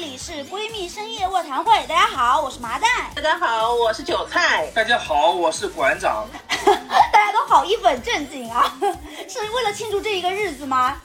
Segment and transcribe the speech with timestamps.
[0.00, 1.86] 这里是闺蜜深夜卧谈会。
[1.86, 2.88] 大家好，我是麻蛋。
[3.14, 4.66] 大家好，我是韭菜。
[4.74, 6.26] 大家好，我是馆长。
[7.12, 8.74] 大家都好一本正经啊，
[9.28, 10.96] 是为了庆祝这一个日子吗？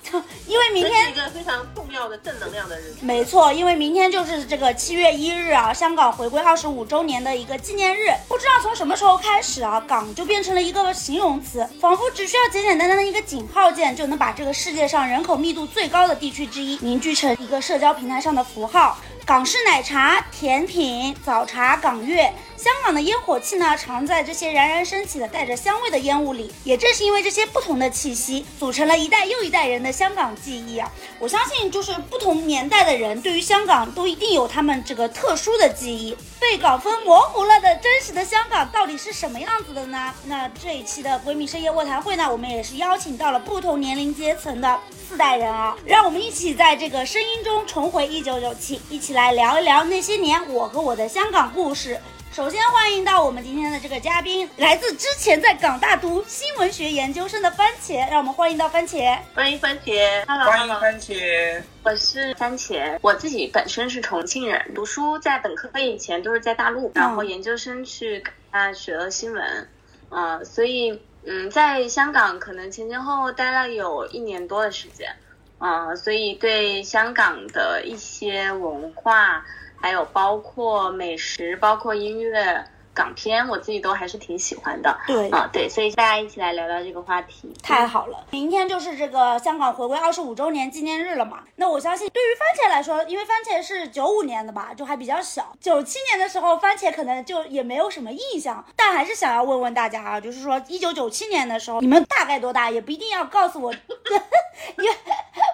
[0.47, 2.97] 因为明天是天一个非常重要的正能量的日子。
[3.01, 8.10] 没错，因为明天就是这个七月一日啊，香港回归二十五周年的一个纪念日。
[8.28, 18.98] 不知道从什么时候开始啊，港就变成了一个形容词，仿佛只需要简简单单的一个井号键，就能把这个世界上人口密度最高的地区之一凝聚成一个社交平台上的符号。
[19.25, 26.54] 港式奶茶、甜品、早茶、港乐，香港的烟火气呢，藏在这些冉冉升起的带着香味的烟雾里。
[26.64, 30.88] 也正是因为这些不同的气息，组成了一代又一代人的香港记忆啊！
[31.18, 36.16] 我相信，就是不同年代的人对于香港都一定有他们这个特殊的记忆。
[36.52, 40.14] 被港风模糊了的真实的香港到底是什么样子的呢？
[40.26, 44.80] 那这一期的闺蜜深夜卧谈会呢，我们也是邀请到了不同年龄阶层的
[45.10, 52.00] 四代人啊，让我们一起在这个声音中重回一九九七，一起来聊一聊那些年我和我的香港故事。
[52.36, 59.17] 首先欢迎到我们今天的这个嘉宾，来自之前在港大读新闻学研究生的番茄，让我们欢迎到番茄。
[59.33, 61.63] 欢迎番茄，Hello 欢迎番茄。
[61.81, 69.69] 我是番茄，我自己本身是重庆人，读书在本科以前都是在大陆，然后研究生去港大学了新闻，
[70.09, 75.16] 嗯、所以嗯，在香港可能前前后后待了有一年多的时间，
[75.59, 79.45] 嗯、所以对香港的一些文化，
[79.86, 82.66] 还有包括美食，包括音乐。
[82.96, 87.54] 港片我自己都还是挺喜欢的，对啊、对，所以大家一起来聊聊这个话题。
[87.62, 91.44] 太好了，明天就是这个香港回归二十五周年纪念日了嘛。
[91.58, 95.54] 那我相信对于番茄来说，因为番茄是九五年的吧，就还比较小。
[95.60, 102.72] 九七年的时候，番茄可能就也没有什么印象，但还是想要问问大家啊，就是说一九九七年的时候，你们大概多大？
[102.72, 104.90] 也不一定要告诉我， 也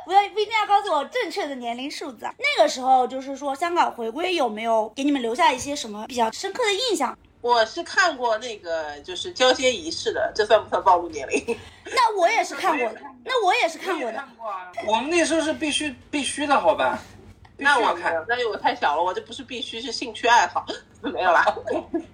[0.06, 2.34] 不要不一定要告诉我正确的年龄数字啊。
[2.38, 7.18] 那个时候就是说香港回归有没有给你们留下一些什么比较深刻的印象？
[7.42, 11.58] 我是看过那个就是交接仪式的，这算不算暴露年龄？
[11.86, 14.24] 那我也是看过的，那我也是看过的。
[14.38, 14.72] 过啊。
[14.88, 17.00] 我们那时候是必须必须的，好吧？
[17.58, 18.14] 那我看。
[18.28, 20.66] 那我太小了，我这不是必须是兴趣爱好，
[21.02, 21.46] 没有啦。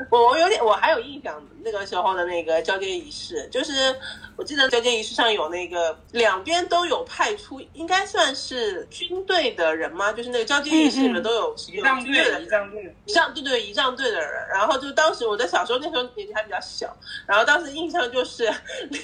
[0.09, 1.41] 我我有点，我还有印象
[1.71, 3.93] 那个时候的那个交接仪式，就是
[4.37, 10.13] 我记得交接仪式上有那个两边都有派出，应该算是军队的人吗？
[10.13, 12.95] 就是那个交接仪式里面都有仪仗队，的仪仗队。
[13.05, 16.95] 仪仗对对仪仗队的人，然后就当时我在小时候那时候年纪还比较小，
[17.25, 18.49] 然后当时印象就是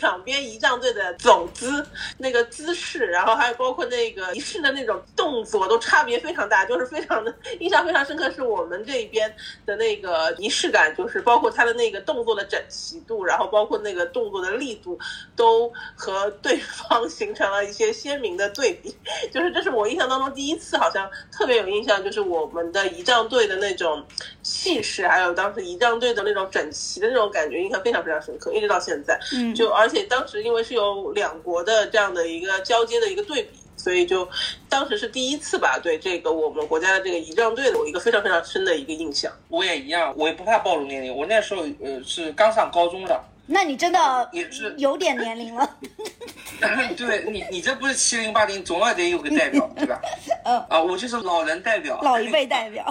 [0.02, 1.86] 两边仪仗队的走姿
[2.18, 8.24] 那个姿势，然后还有包括那个仪式的那种动作都差别非常大，就是非常的印象非常深刻。
[8.32, 9.32] 是我们这边
[9.66, 15.00] 的那个仪式感，就是包括他的那个动作的整齐度，然后包括那个动作的力度，
[15.36, 18.96] 都和对方 形成了一些鲜明的对比。
[19.32, 24.04] 就是这是我印象当中第一次，好像特别有印象，就是我们的仪仗队的那种
[24.44, 29.20] 气势，还有当时仪仗队的那种整齐的那种感觉，印象非常非常深刻，一直到现在。
[29.34, 33.58] 嗯，就而且当时因为是有两国的这样的一个交接的一个对比。
[33.84, 34.26] 所以就
[34.70, 39.30] 当时是第一次吧，对这个我们国家的这个仪仗队的我一个非常非常深的一个印象。
[39.50, 41.14] 我也一样，我也不怕暴露年龄。
[41.14, 45.70] 我那时候呃是刚上高中的，那你真的也是有点年龄了。
[46.96, 50.00] 对你你这不是七零八零，总要得有个代表，对吧？
[50.46, 52.86] 嗯啊，我就是老人代表，老一辈代表。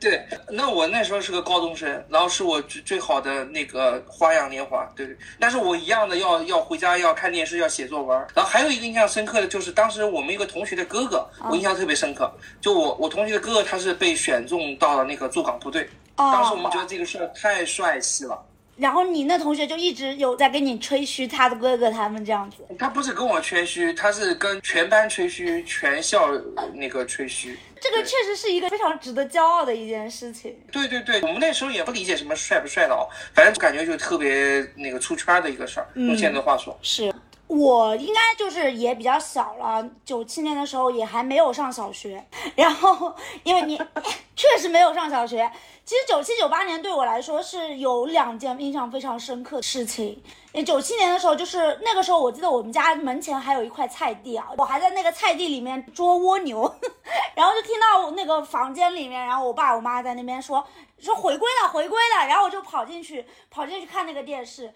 [0.00, 5.16] 对，那我那时候是个高中生，然后是我最最好的那个花样年华，对。
[5.38, 12.28] 但是我一样的要要回家要看电视要写作文，然后还有一个印象深刻的就是当时我们一个同学的哥哥，我印象特别深刻，
[12.60, 18.36] 就我我同学的哥哥他是被选中到了那个驻港部队，当时我们觉得这个事儿太帅气了。
[18.80, 22.56] 然后你那同学就一直有在跟你吹嘘他的哥哥他们这样子。
[22.78, 26.30] 他不是跟我吹嘘，他是跟全班吹嘘，全校
[26.72, 27.58] 那个吹嘘。
[27.78, 30.58] 这个确实是一个非常值得骄傲的一件事情。
[30.72, 35.86] 对对对，我们那时候也不理解什么帅不帅的哦，反正感觉就特别那个出圈的一个事儿。
[35.94, 37.12] 用现在的话说，是
[37.50, 42.24] 我应该就是也比较小了，九七年的时候也还没有上小学，
[42.54, 43.12] 然后
[43.42, 43.76] 因为你
[44.36, 45.50] 确实没有上小学。
[45.84, 50.22] 其实九七九八年对我来说是有两件印象非常深刻的事情。
[50.64, 56.72] 九七年的时候，就是那个时候，我记得我们家门前还有一块菜地啊，我还在那个菜地里面捉蜗牛，
[57.34, 60.64] 然后就听到那个房间里面，然后我爸我妈在那边说
[61.02, 64.72] 说回归了回归了，然后我就跑进去跑进去看那个电视，因为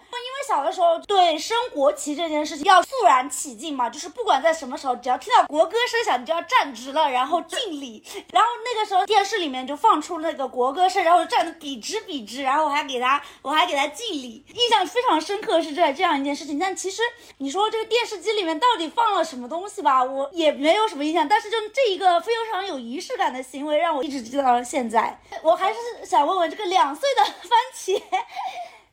[0.49, 16.59] 小的时候对升国旗这件事情要肃然起敬嘛，就是不管在什么时候，只要听到国歌声响，你就要站直了，然后敬礼，然后那个时候电视里面就放出那个国歌声，然后我站得笔直笔直，然后我还给他我还给他敬礼，印象非常深刻是这这样一件事情。
[16.59, 17.03] 但其实
[17.39, 25.21] 你说这个电视机里面到底放了什么东西吧，我也没有什么印象，但是就这一个非常有仪式感的行为，让我一直记到了现在。
[25.43, 25.79] 我还是
[26.15, 28.01] 想问问这个两岁的番茄。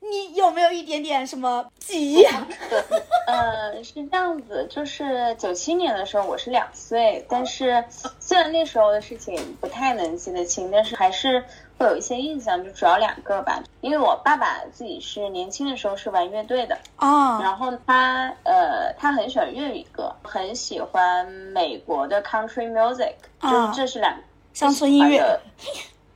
[0.03, 2.25] 你有没有一点点什么记忆？
[3.27, 7.85] 呃，是这样子，就是九七年的时候我是两岁，但是
[8.19, 11.45] 虽然那时候的事情不太能记得清，但是还是
[11.77, 13.61] 会有一些印象，就主要两个吧。
[13.81, 24.17] 因为我爸爸自己是年轻的时候是玩乐队的啊，然后他呃他很喜欢粤语歌，很喜欢美国的 country music，就是这是两
[24.51, 25.39] 乡村音乐，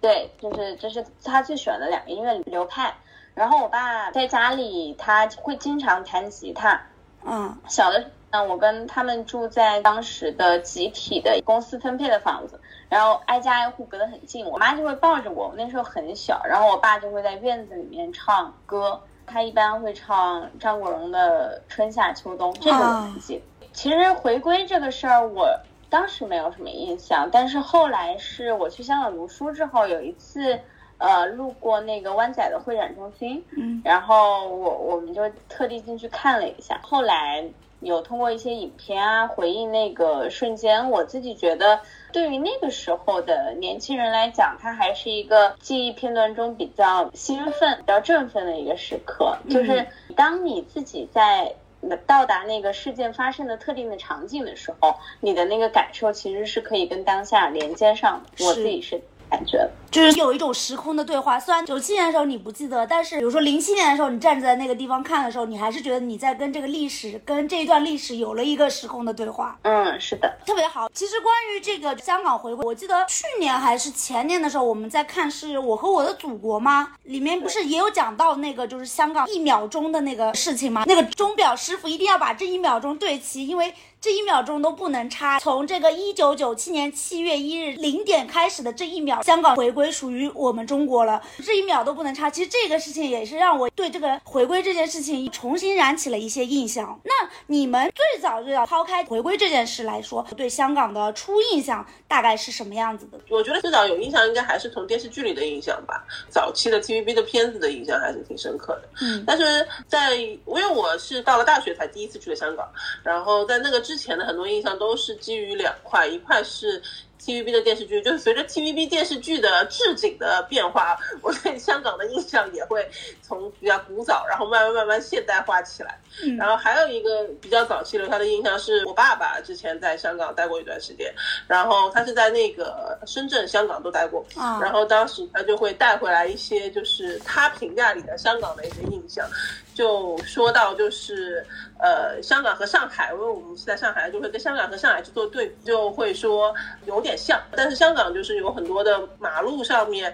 [0.06, 2.94] 对，就是这是他最喜欢的两个音乐流派。
[3.34, 6.80] 然后我爸在家里，他会经常弹吉他。
[7.24, 14.46] 嗯，小的时候，我跟他们住在当时的集体的公司分配的房子，然后挨家挨户隔得很近。
[14.46, 19.02] 我妈就会抱着我，那时候很小，然后我爸就会在院子里面唱歌。
[19.26, 23.42] 他一般会唱张国荣的《春夏秋冬》，这个我很记。
[23.74, 25.50] 其实回归这个事儿，我
[25.96, 30.60] 当时没有什么印象，但是后来是我去香港读书之后，有一次。
[30.98, 36.80] 呃，路过那个湾仔的会展中心，嗯，然后我我们就特地进去看了一下。
[36.82, 37.44] 后来
[37.82, 41.82] 有通过一些影片啊回忆那个瞬间，我自己觉得，
[42.14, 49.38] 对于那个时候的年轻人来讲，它还是一个记忆片段中比较兴奋、比较振奋的一个时刻。
[49.50, 51.56] 就是当你自己在
[52.06, 58.46] 到达那个事件发生的特定的场景的时候，你的那个感受其实是可以跟当下连接上的。
[58.46, 59.02] 我自己是。
[59.30, 69.58] 感觉就是有一种时空的对话，虽然九七年的时候你不记得，但是比如说零七年的时候，你站在那个地方看的时候，你还是觉得你在跟这个历史、跟这一段历史有了一个时空的对话。
[69.62, 70.90] 嗯，是的，特别好。
[70.94, 76.94] 其实关于这个香港回归，我记得去年还是前年的时候，我们在看是我和我的祖国吗？
[77.04, 80.84] 里面不是也有讲到那个就是香港一秒钟的那个事情吗？
[80.86, 83.74] 那个钟表师傅一定要把这一秒钟对齐，因为。
[84.06, 85.40] 这一秒钟都不能差。
[85.40, 91.20] 从这个一九九七年七月一日零点开始的这一秒，香港回归属于我们中国了。
[91.44, 92.30] 这一秒都不能差。
[92.30, 97.00] 其实这个事情也是让我对这个回归这件事情重新燃起了一些印象。
[97.04, 97.12] 那
[97.48, 103.20] 你们最早最早抛开回归这件事来说，对香港的初印象大概是什么样子的？
[103.32, 106.06] 我觉得最早有印象应该还是从电视剧里的印象吧。
[106.30, 108.84] 早期的 TVB 的片子的印象还是挺深刻的。
[109.02, 112.70] 嗯，但是在因为我是到了大学才第一次去了香港，
[113.02, 113.95] 然后在那个之。
[113.96, 116.84] 之前的很多印象都是基于两块，一块是。
[117.22, 122.88] TVB 的电视剧，就是随着 TVB 电视剧的置景的变化， 我对香港的印象也会
[123.22, 125.98] 从比较古早，然后慢慢慢慢现代化起来。
[126.38, 131.14] 然后还有一个比较早期留下的印象是我爸爸之前在香港待过一段时间，
[131.46, 134.26] 然后他是在那个深圳、香港都待过，
[134.62, 139.28] 然后当时他就会带回来一些就是他评价里的香港的一些印象，
[139.74, 141.46] 就说到就是
[141.80, 147.18] 呃香港和上海，因为我们是在上海，就会跟香港和上海去做对比，就会说有点。
[147.18, 150.14] 像，但是香港就是有很多的马路上面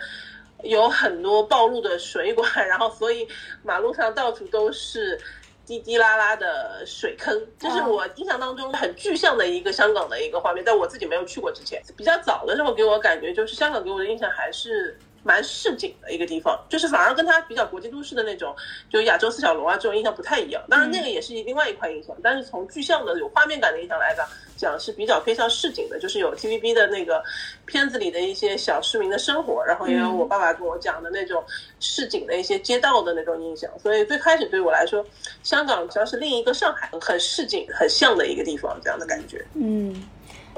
[0.63, 3.27] 有很多暴露的水管，然后所以
[3.63, 5.19] 马路上到处都是
[5.65, 10.63] 滴滴啦啦的水坑，这是我印象当中很具象的一个香港的一个画面。
[10.63, 14.99] 在我自己没有去过之前，比较早的时候给我感觉就是香港给我的印象还是。
[15.23, 18.55] 蛮市井的一个地方，就是反而跟它比较国际都市的那种，
[18.89, 20.61] 就亚洲四小龙啊这种印象不太一样。
[20.69, 27.23] 当然那个也是另外一块印象，但是从具象的有画面感的印象来讲，讲是比较偏向市井的，就是有 TVB 的那个
[27.65, 31.43] 片子里的一些小市民的生活，然后也有我爸爸跟我讲的那种
[31.79, 33.69] 市井的一些街道的那种印象。
[33.79, 35.05] 所以最开始对我来说，
[35.43, 39.45] 香港主要是另一个上海，很市井、很像的一个地方，这样的感觉。
[39.53, 40.03] 嗯，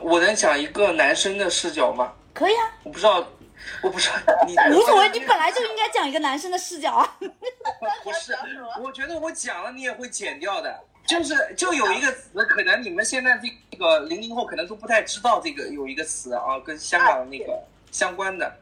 [0.02, 2.14] 我能讲一个男生的视角吗？
[2.34, 3.28] 可以啊，我不知道。
[3.82, 4.10] 我不是
[4.48, 7.16] 你无所谓，你本来就应该讲一个男生的视角啊。
[7.20, 8.38] 不是，
[8.82, 10.80] 我觉得我讲了你也会剪掉的。
[11.06, 13.38] 就是就有一个词，可能你们现在
[13.70, 18.60] 这个零零后可能都不太知道这个有一个词啊，跟香港那个相关的。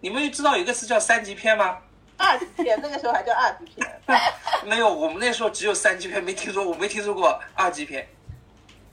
[0.00, 1.78] 你们知道有一个词叫三级片吗？
[2.16, 4.00] 二级片，那个时候还叫二级片。
[4.66, 8.08] 没有，我们那时候只有三级片，没听说，我没听说过二级片。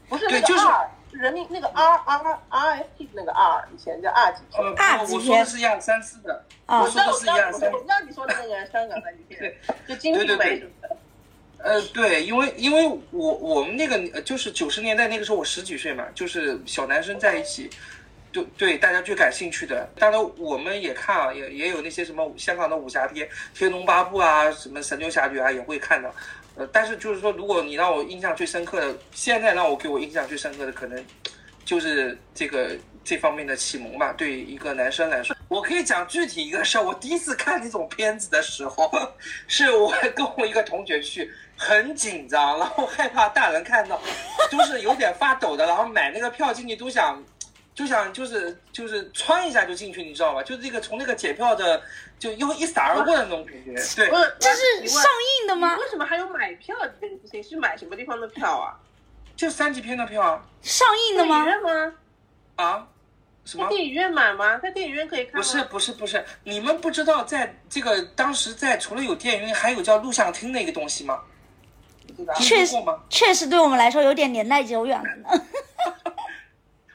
[0.07, 0.63] 不是，对，就是
[1.11, 4.63] 人民那个 R R R F P 那个 R，以前叫二级片。
[4.77, 5.19] 二级片。
[5.19, 6.43] 我说的是一二三四的。
[6.65, 7.71] 啊，我说的是一二三。
[7.71, 9.39] 我知道你说的那个香港三级片。
[9.39, 10.97] 对，就金瓶梅什么的。
[11.63, 17.69] 呃，对，因为因为我我们那个就是九十年代那个时候我十几岁嘛，就是小男生在一起，
[18.31, 19.87] 对对，大家最感兴趣的。
[19.95, 26.11] 当然我们也看啊，也也有那些什么香港的武侠片，《天龙八部》啊，什么《神雕侠侣》啊，也会看的。
[26.71, 31.05] 但是就是说，如果你让我印象最深刻的，现在让我给我印象最深刻的，可能
[31.65, 34.13] 就是这个这方面的启蒙吧。
[34.13, 36.83] 对一个男生来说，我可以讲具体一个事儿。
[36.83, 38.91] 我第一次看这种片子的时候，
[39.47, 43.99] 是我跟我一个同学去，很紧张，然后害怕大人看到，
[44.51, 47.23] 都是有点发抖的，然后买那个票进去都想
[47.73, 50.43] 就想就是就是穿一下就进去，你知道吧？
[50.43, 51.81] 就是这个从那个检票的
[52.19, 53.73] 就又一闪而过的那种感觉。
[53.95, 55.03] 对，不是，这是上
[55.41, 55.77] 映的吗？
[55.77, 57.43] 为什么还有买票这个事情？
[57.43, 58.75] 是买什么地方的票啊？
[59.35, 61.63] 就三级片的票啊上映的吗电影？
[61.63, 61.93] 院吗？
[62.57, 62.87] 啊？
[63.45, 63.69] 什么在？
[63.69, 64.57] 电影院买吗？
[64.57, 65.37] 在电影院可以看吗？
[65.37, 71.19] 不是不是不是，你们不知道在这个当时在除了有电影院，还有叫录像厅的一个东西吗？
[72.37, 72.75] 确实？
[73.09, 75.45] 确实对我们来说有点年代久远了呢。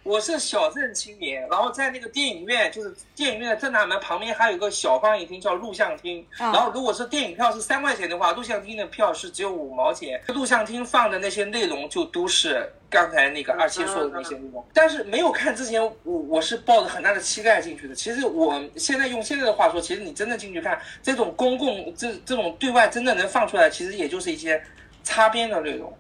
[0.07, 6.25] 我是小镇青年，然后在那个电影院，就是电影院的正大门旁边还有一个小放映厅叫录像厅。
[6.39, 10.23] 啊然后如果是电影票是三块钱的话，录像厅的票是只有五毛钱。
[10.29, 14.65] 录像厅放的那些内容就都是刚才那个二七说的那些内容。
[14.73, 17.95] 但是没有看之前，我我是抱着很大的期待进去的。
[17.95, 24.63] 其实我现在用现在的话说，其实你真的进去看这种公共这这种对外真的能放出来，其实也就是一些
[25.03, 25.93] 擦边的内容。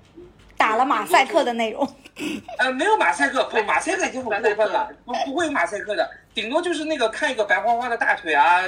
[0.56, 1.88] 打了马赛克的内容，
[2.58, 8.62] 呃，没有马赛克，不，马赛克已经很过分了，不不会有马赛克的，顶多就是那个看一个白花花的大腿啊，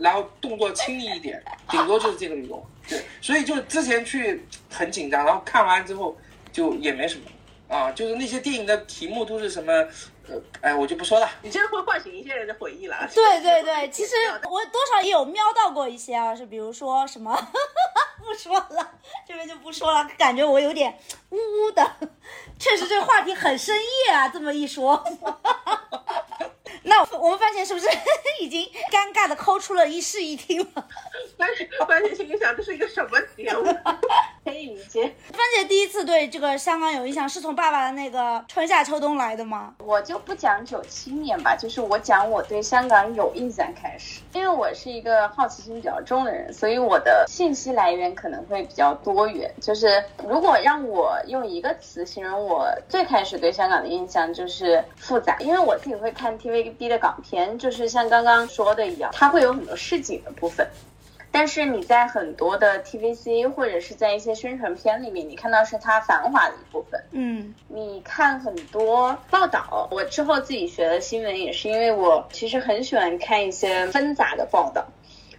[0.00, 2.64] 然后动作轻易一点，顶多就是这个内容。
[2.88, 6.16] 对，所以就之前去很紧张，然后看完之后
[6.50, 7.22] 就也没什么
[7.68, 9.72] 啊，就是那些电影的题目都是什么，
[10.28, 11.28] 呃，哎，我就不说了。
[11.42, 13.08] 你真的会唤醒一些人的回忆了。
[13.14, 17.34] 对对对， 其实我多少也有瞄到过一些啊，是比如说什么，
[18.24, 18.92] 不说了，
[19.26, 20.98] 这边就不说了，感觉我有点
[21.30, 21.86] 呜呜的。
[22.58, 25.04] 确实这个话题很深夜啊，这么一说。
[26.88, 27.86] 那我们番茄是不是
[28.40, 30.86] 已经尴尬的抠出了一室一厅了？
[31.36, 33.64] 番茄番茄心里想，这是一个什么节目？
[34.44, 35.02] 可以理解。
[35.30, 39.74] 番茄第一次对这个香港有印象，是从爸爸的那个春夏秋冬来的吗？
[39.78, 44.20] 我就不讲九七年吧，就是我讲我对香港有印象开始。
[44.32, 49.52] 因为我是一个好奇心比较重的人，所以我的信息来源可能会比较多元。
[49.60, 55.36] 就是如果让我用一个词形容我最开始对香港的印象，就是复杂。
[55.40, 60.68] 因为我自己会看 TVB 的港片，就是像刚刚说的一样，它会有很多市井的部分。
[61.30, 67.00] 但是你在很多的 TVC 或者是在一些宣传片里面，你看到是它繁华的一部分。
[67.12, 74.86] 嗯你看很多报道，我之后自己学的新闻也是因为我其实很喜欢看一些纷杂的报道，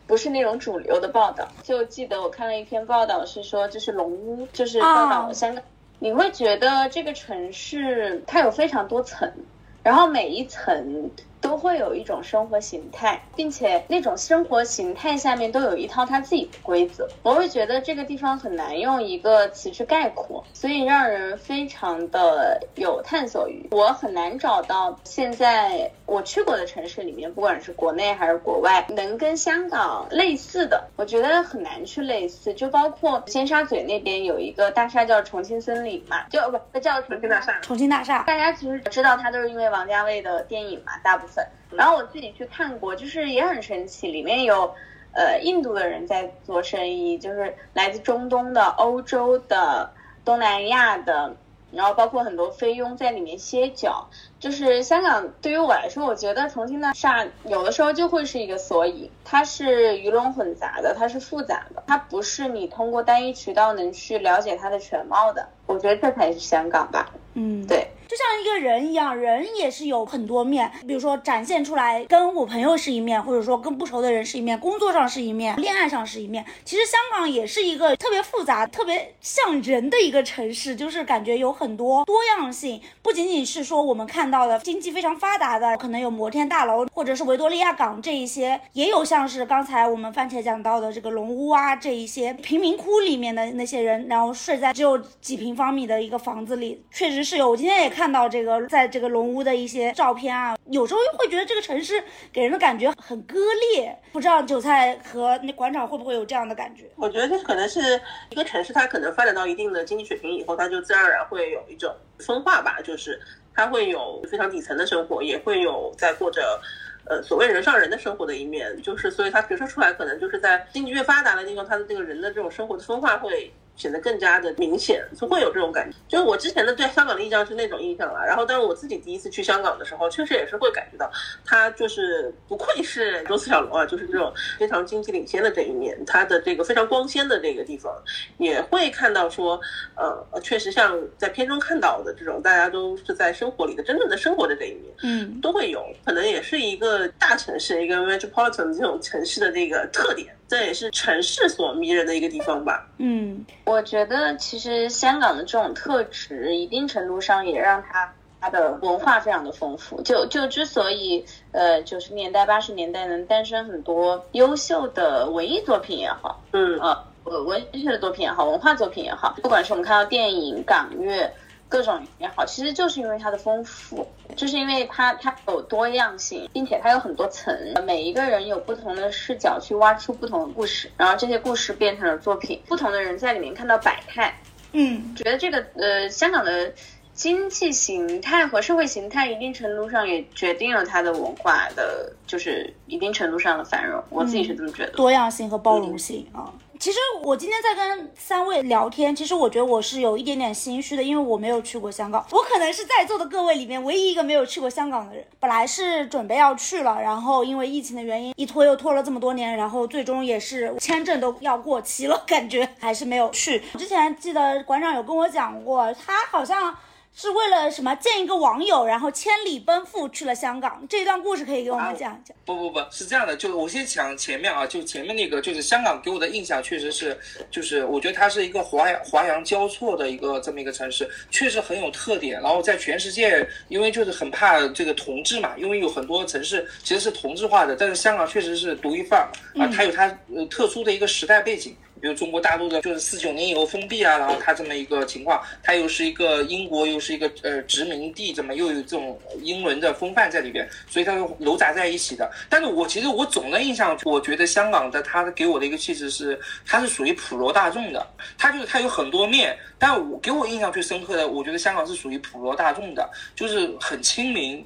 [0.05, 1.48] 不是那种主流的报道。
[1.63, 5.63] 就记得我看了一篇报道是说，就是龙屋，就是报道香港，
[5.98, 9.34] 你会觉得这个城市它有非常多层，
[9.81, 11.10] 然后每一层。
[11.50, 17.10] 都会有一种生活形态，并且那种生活形态下面都有一套它自己的规则。
[17.24, 23.68] 我会觉得这个地方很难用一个词去概括，所以让人非常的有探索欲。
[23.72, 32.53] 我很难找到现在我去过的城市里面，不管是国内还是国外，能跟香港类似的，我觉得很难去类似。
[32.53, 36.39] 就包括尖沙咀那边有一个大厦叫重庆森林嘛，就
[36.72, 37.60] 不叫重庆大厦。
[37.62, 41.38] 重庆大厦，大家其实知道它都是因为王家卫的电影嘛，大部分。
[41.72, 44.74] 然后我自己去看过，就是也很神奇，里面有
[45.13, 49.91] 呃印度的人在做生意，就是来自中东的、欧洲的、
[50.25, 51.36] 东南亚的，
[51.72, 54.10] 然后包括很多菲佣在里面歇脚。
[54.39, 65.48] 就是香港对于我来说，我觉得重庆大厦有的时候就会是一个缩影，它是鱼龙混杂的，它是复杂的，它不是你通过单一渠道能去了解它的全貌的。
[65.65, 67.12] 我觉得这才是香港吧。
[67.36, 67.88] 嗯，对。
[68.08, 76.43] 就像一个人一样，人也是有很多面，比如说展现出来，跟我朋友是一面，或者说跟不熟的人是一面，工作上是一面，恋爱上是一面。
[76.65, 97.50] 其实香港也是一个特别复杂、特别像人的一个城市，就是感觉有很多多样性，不仅仅是说我们看到的经济非常发达的，可能有摩天大楼，或者是维多利亚港这一些，也有像是刚才我们番茄讲到的这个龙屋啊，这一些贫民窟里面的那些人，然后睡在只有几平方米的一个房子里，确实是有。
[97.50, 103.40] 我今天也看到这个，在这个龙屋的一些照片啊，有时候又会觉得这个城市给人的感觉很割
[103.74, 103.98] 裂。
[104.12, 106.84] 不知道韭菜和那馆长会不会有这样的感觉？
[106.96, 113.20] 我觉得这可能是一个城市，它可能发展到一定的经济水平以后，它就自然而然会有一种分化吧，就是
[113.53, 116.60] 他会有非常底层的生活，也会有在过着。
[117.06, 125.98] 呃，所谓人上人的生活的一面，就是所以他折射出来，可能就是在经济越发达的地方，他的这个人的这种生活的分化会显得更加的明显，就会有这种感觉。
[126.08, 131.10] 就是我之前的对香港的印象是那种印象了，然后但是我自己第一次去香港的时候，确实也是会感觉到，
[131.46, 137.92] 它就是不愧是周四小龙啊，就是这种非常经济领先的这一面，它的这个非常光鲜的这个地方，
[138.38, 139.60] 也会看到说，
[139.96, 152.86] 呃，确实像在片中看到的这种，大家都是在生活里的真正的生活的这一面，嗯，都会有，可能也是一个大城市一个 metropolitan 这种城市的这个特点，这也是城市所迷人的一个地方吧。
[152.98, 160.01] 嗯，我觉得其实香港的这种特质，一定程度上也让它它的文化非常的丰富。
[160.01, 171.32] 就就之所以呃九十年代八十年代能诞生很多优秀的文艺作品也好，嗯呃文文学的作品也好，文化作品也好，不管是我们看到电影、港乐。
[171.72, 174.08] 各种也好，其实就是因为它的丰富，
[174.39, 177.53] 就是因为它它有多样性，并且它有很多层，
[177.86, 184.34] 每一个人有不同的视角去挖出不同的故事，然后这些故事变成了作品，不同的人在里面看到百态。
[184.72, 186.72] 嗯，觉得这个呃香港的
[187.12, 194.01] 经济形态和社会形态，一定程度上也决定了它的文化的，就是一定程度上的繁荣。
[194.10, 194.91] 我自己是这么觉得。
[194.93, 196.53] 多样性和包容性啊。
[196.80, 205.26] 其实我今天在跟三位聊天，其实我觉得我是有一点点心虚的，因为我没有去过香港，我可能是在座的各位里面唯一一个没有去过香港的人。
[205.42, 213.62] 本来是准备要去了，然后因为疫情的原因，一拖又拖了这么多年，然后最终也是签证都要过期了，感觉还是没有去。
[213.78, 216.74] 之前记得馆长有跟我讲过，他好像。
[217.22, 220.82] 是为了什么见一个网友，然后千里奔赴去了香港。
[220.88, 222.34] 这段故事可以给我们讲一讲。
[222.46, 227.20] 不不不是这样的，就我先讲前面啊，就前面那个，就是香港给我的印象确实是，
[227.52, 232.42] 就是我觉得它是一个华华洋交错的一个这么一个城市，确实很有特点。
[232.42, 239.28] 然后在全世界，因为就是很怕这个同质嘛，因为有很多城市其实是同质化的，但是香港确实是独一份儿
[239.62, 241.76] 啊，它有它呃特殊的一个时代背景。
[242.01, 252.29] 比如中国大陆的，就是四九年以后封闭啊，然后它这么一个情况，它又是一个英国，又是一个呃殖民地，怎么又有这种英伦的风范在里边，所以它又糅杂在一起的。
[252.50, 258.06] 但是我其实我总的印象，我觉得香港的它给我的一个气质是，它是属于普罗大众的，
[258.38, 264.65] 它就是它有很多面，但我给我印象最深刻的，我觉得香港是属于普罗大众的，就是很亲民，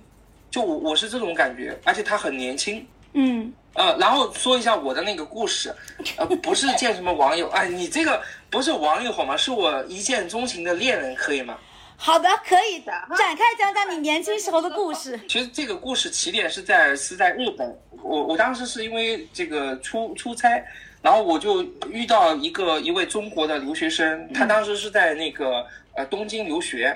[0.52, 3.52] 就我我是这种感觉，而且它很年轻，嗯。
[3.74, 5.74] 呃，然后说一下我的那个故事，
[6.18, 9.36] 呃，不是见什么网友，哎，你这个不是网友好吗？
[9.36, 11.58] 是我一见钟情的恋人，可以吗？
[11.96, 15.20] 好的，可以的，展开讲讲你年轻时候的故事。
[15.28, 20.64] 其实这个故事起点是在是在日本，我我当时是因为这个出出差，
[21.02, 26.96] 然后我就遇到一个一位中国的留学生，他当时是在那个呃东京留学。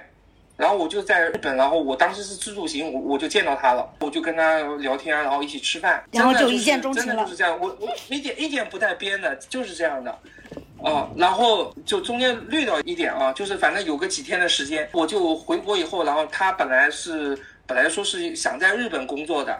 [0.57, 10.19] 然后我就在日本，然后我当时是自助行，我我就见到他了，我就跟他聊天，然后一起吃饭，然后就一见钟情了，真的就是这样，我我一点一点不带编的，就是这样的，
[10.79, 19.55] 哦，然后就中间略掉一点啊，就是反正有个几天的时间，我就回国以后，然后他本来是本来说是想在日本工作的。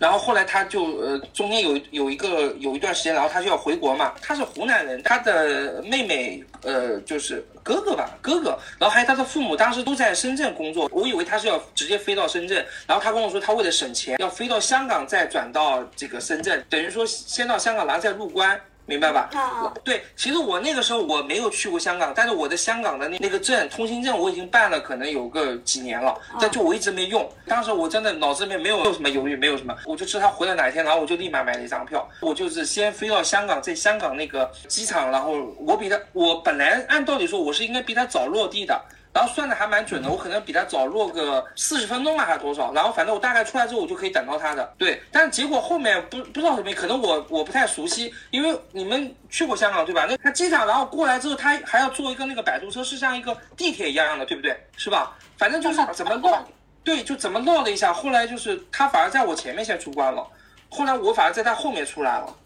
[0.00, 4.14] 然后后来他就呃中间有有一个有一段时间，然后他就要回国嘛。
[4.22, 10.88] 他是湖南人，他的妹妹呃就是哥哥吧，哥哥，然后还有他的父母当时都在深圳工作。
[10.90, 18.58] 我以为他是要直接飞到深圳，然后他跟我说他为了省钱要飞到香港再转到这个深圳，等于说先到香港然后再入关。
[18.90, 19.30] 明白吧？
[19.32, 27.30] 啊，对，其实我那个时候我没有去过香港，但是我的香港的那那个证，通行证我已经办了，可能有个几年了，但就我一直没用。
[27.46, 38.80] 当时我真的脑子里面没有没有什么犹豫，没有什么，我就知道他回来哪一天，然后我就立马买了一张票，我就是先飞到香港，在香港那个机场，然后我比他，我本来按道理说我是应该比他早落地的。
[39.12, 42.72] 然后算的还蛮准的，我可能比他早落个四十分钟吧，还是多少？
[42.72, 44.72] 然后反正我大概出来之后，我就可以等到他的。
[44.78, 50.06] 对，但是结果后面不不知道什么，可能我我不太熟悉，因为你们去过香港对吧？
[50.08, 54.56] 那他机场然后过来之后，他还要坐一个那个摆渡车，是像一个地铁一样的，对不对？
[54.76, 55.16] 是吧？
[55.36, 56.38] 反正就是怎么落，
[56.84, 57.92] 对，就怎么落了一下。
[57.92, 60.24] 后来就是他反而在我前面先出关了，
[60.68, 62.36] 后来我反而在他后面出来了。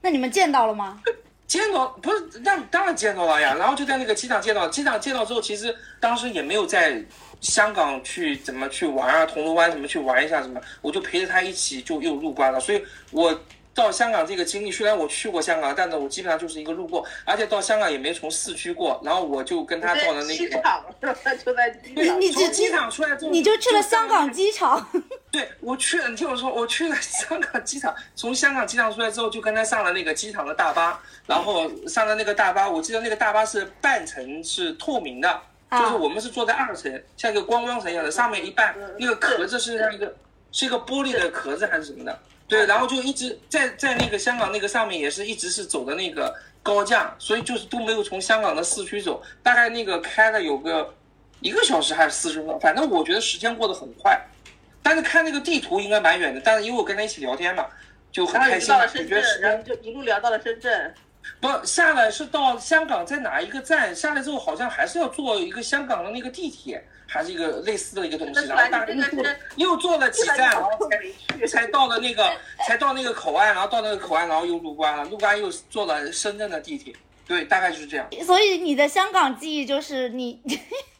[0.00, 1.00] 那你们见到了吗？
[1.52, 3.54] 见到不是，那当然见到了呀。
[3.58, 7.04] 然后就在那个机场见到，机场见到之后，其实当时也没有在
[7.42, 12.58] 香港去怎么去玩啊，铜锣湾什么去玩一下什么，我就陪着他一起就又入关了。
[12.58, 13.38] 所以我
[13.74, 19.00] 到香港这个经历，虽然我去过香港，但是我基本上就是一个路过，而且到香港也没从市区过。
[19.02, 20.84] 然后我就跟他到了那个机场，
[21.44, 22.20] 就在机场。
[22.20, 24.86] 你从机场出来之后，你就去了香港机场。
[25.32, 40.14] 对，我去了，你听我说，我去了香港机场，从香港机场出来之后，就跟他上了那个机场的大巴，然后上了那个大巴，我记得那个大巴是半层是透明的，就是我们是坐在二层，像一个观光层一样的，上面一半那个壳子是像一个
[40.52, 42.18] 是一个玻璃的壳子还是什么的，
[42.52, 50.94] 对，然后就一直在在那个香港那个上面也是一直是走的那个高架，所以就是都没有从香港的市区走，大概那个开了有个
[51.40, 54.20] 一个小时还是四十分钟，反正我觉得时间过得很快。
[54.82, 57.64] 但是看那个地图应该蛮远的，但是因为我跟他一起聊天嘛，
[58.10, 58.68] 就很开心。
[58.68, 60.92] 到了深圳，然后就一路聊到了深圳。
[61.40, 68.46] 不下来是到香港，在哪一个站下来之后，好像还是要坐一个香港的那个地铁，还是一个类似的一个东西。
[68.46, 69.24] 然后大概又坐
[69.56, 70.70] 又坐了几站，然后
[71.40, 72.30] 才才到了那个
[72.66, 76.94] 才到那个口岸，然后到那个口岸，然后又入关了，入关又坐了深圳的地铁。
[77.26, 78.06] 对，大概就是这样。
[78.26, 80.40] 所以你的香港记忆就是你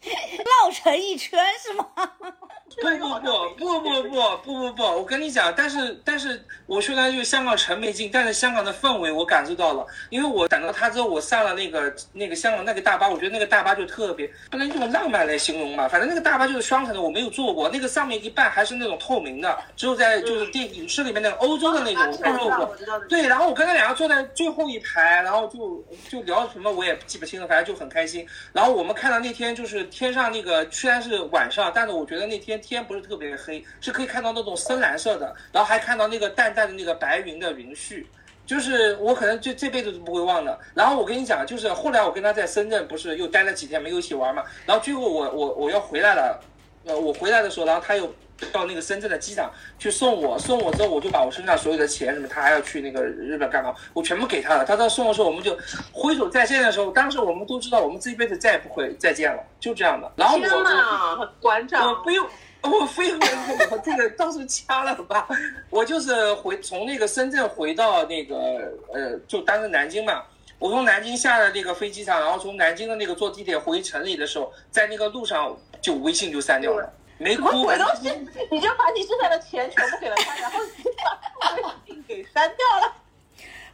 [0.65, 1.87] 绕成一圈是吗？
[2.75, 22.75] 不不不不不不不不不，我跟你讲，但是但是我虽然就是香港城没进，但是香港的氛围我感受到了，因为我等到他之后，我上了那个那个香港那个大巴，我觉得那个大巴就特别不能用浪漫来形容吧，反正那个大巴就是双层的，我没有坐过，那个上面一半还是那种透明的，只有在就是电影视里面那个欧洲的那种我才坐过。
[23.07, 28.27] 对，然后我跟他两个坐在最后一排，然后就就聊什么我也记不清了，反正就很开心。
[28.55, 38.05] 然后我们看到那天就是天上那个虽然是晚上，但是我觉得那天天不是特别黑，是可以看到那种深蓝色的，然后还看到那个淡淡的那个白云的云絮，
[38.47, 40.59] 就是我可能就这辈子都不会忘的。
[40.75, 46.41] 然后我跟你讲，就是后来我跟他在深圳不是又待了几天没有一起玩嘛，然后最后我我我要回来了，
[46.87, 48.13] 呃，我回来的时候，然后他又。
[48.47, 54.65] 到那个深圳的机场去送我，送我之后我就把我身上所有的钱什么，他还要去那个日本干嘛，我全部给他了。
[54.65, 55.57] 他到送的时候，我们就
[55.93, 60.11] 挥手再见的时候，当时我们都知道我们这一辈子再也不会再见了，就这样的。
[60.17, 62.27] 然后我馆长，我不用，
[62.63, 65.29] 我非回来我这个到时候掐了吧。
[65.71, 70.23] 我就是回从那个深圳回到那个呃，就当时南京嘛。
[70.59, 76.89] 我从南京下了那个飞机场，然后从南京的那个坐地铁回城里的时候，在那个路上就微信就删掉了。
[77.23, 78.11] 没哭，鬼东西！
[78.51, 82.95] 你就把你剩下的钱全部给了他，然后你把微信给删掉了。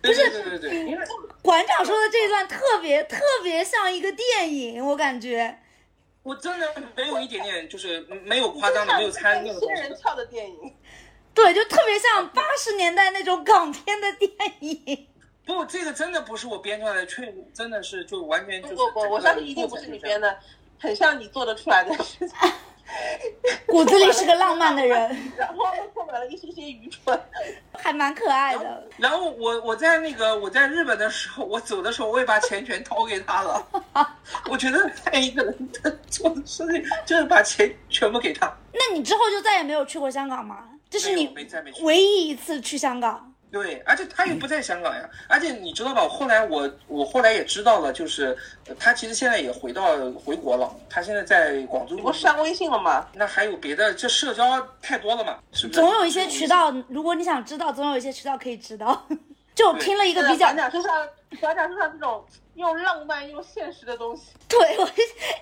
[0.02, 1.06] 不是，对对对，因为
[1.42, 5.58] 馆长说的这一段特别特别像一个电影，我感觉。
[6.22, 9.48] 我真的没有一点点，就是没有夸张的，没有参与。
[9.58, 10.76] 仙人跳的电影。
[11.32, 14.30] 对，就特别像八十年代那种港片的电
[14.60, 15.08] 影。
[15.46, 18.74] 不，这个真的不是我编出来的，确真的是就完全就是。
[18.74, 20.38] 不不，我相信一定不是你编的，
[20.78, 22.36] 很像你做得出来的事情。
[23.66, 24.98] 骨子里是个浪漫的人，
[25.36, 27.18] 然后充满了一些些愚蠢，
[27.72, 28.86] 还蛮可爱的。
[28.96, 33.66] 然后我我在那个我在日本的时候，我走的时候我也把钱全掏给他了。
[34.50, 35.68] 我觉得爱一个人
[36.08, 38.46] 做的事情就是把钱全部给他。
[38.72, 40.64] 那你之后就再也没有去过香港吗？
[40.90, 41.34] 这是你
[41.82, 43.32] 唯一一次去香港。
[43.50, 46.06] 对，而且他又不在香港呀，而且你知道吧？
[46.08, 48.36] 后来我我后来也知道了，就是
[48.78, 51.96] 他其实现在也回到回国了，他现在在广州。
[51.96, 53.06] 不删微信了吗？
[53.14, 53.94] 那还有别的？
[53.94, 55.80] 这社交太多了嘛，是不是？
[55.80, 59.02] 总有一些渠道，如果你想知道，总有一些渠道可以知道。
[59.58, 60.46] 就听了一个比较。
[60.46, 61.08] 讲讲身上，
[61.40, 62.24] 讲讲身上这种。
[62.54, 64.90] 又浪漫又现实的东西， 对我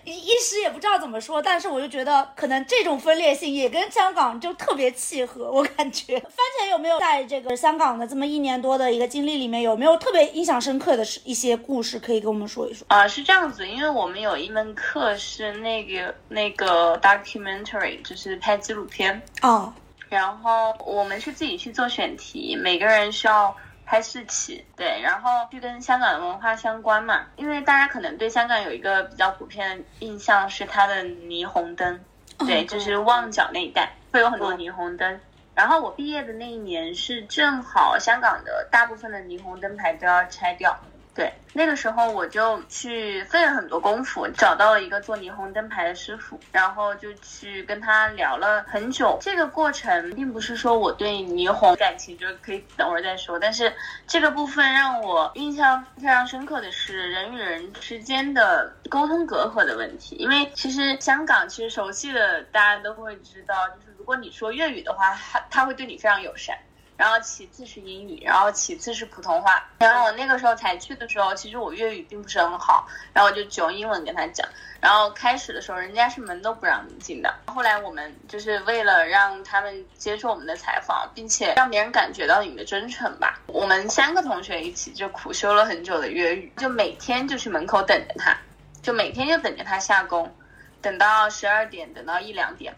[0.05, 6.21] 一时也不知道怎么说，但是我就觉得可能这种分裂性也跟香港就特别契合，我感觉。
[6.21, 12.85] 番茄有没有在这个香港的这么一年多的一个经历里面，有没有特别印象深刻的一些故事可以跟我们说一说？
[12.91, 19.73] 啊，是这样子，因为我们有一门课是那个那个 documentary，就是拍纪录片哦，
[20.11, 23.57] 然后我们是自己去做选题，每个人需要。
[23.87, 32.01] 拍四期，对，然后去跟香港的文化相关嘛，因为大家可能对香港有一个比较普遍的印象是它的霓虹灯，
[32.39, 35.21] 对，就是旺角那一带会有很多霓虹灯。
[35.55, 40.79] 然后我毕业的那一年是正好香港的大部分的霓虹灯牌都要拆掉。
[41.17, 49.19] 对，那个时候我就去费了很多功夫，找到了一个做霓虹灯牌的师傅，然后就去跟他聊了很久。
[49.23, 53.73] 这个过程并不是说我对霓虹感情就可以等会儿再说，但是
[54.07, 60.17] 这个部分让我印象非常深刻的是人与人之间的沟通隔阂的问题。
[60.17, 66.55] 因为其实香港其实熟悉的大家都会知道，就是如果你说粤语的话，他他会对你非常友善。
[66.97, 69.63] 然后其次是英语，然后其次是普通话。
[69.79, 74.47] 然后我那个时候才去的时候，其实我粤语并不是很好，然后我就只用英文跟他讲。
[74.81, 77.35] 然后开始的时候，人家是门都不让进的。
[77.47, 88.37] 后来我们就是为了让他们接受我们的采访，并且让别人感觉到你们的真诚吧，我们三个同学一起就苦修了很久的粤语，就每天就去门口等着他，
[88.83, 90.33] 就每天就等着他下工，
[90.81, 92.75] 等到十二点，等到一两点。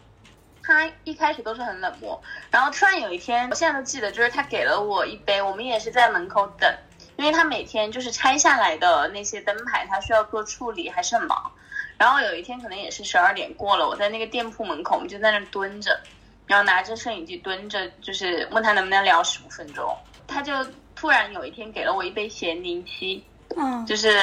[0.68, 6.70] 他一开始都是很冷漠，然后突然有一天，我现在都记得，就是他给了我一杯，我们也是在门口等，
[7.16, 11.50] 因为他每天就是拆下来的那些灯牌，他需要做处理，还是很忙。
[11.96, 15.98] 然后有一天可能也是十二点过了，我在那个店铺门口，我们就在那蹲着，
[16.46, 19.96] 然后拿着摄影机蹲着，就是问他能不能聊十五分钟。
[20.26, 20.52] 他就
[20.94, 23.24] 突然有一天给了我一杯咸柠七，
[23.56, 24.20] 嗯，就是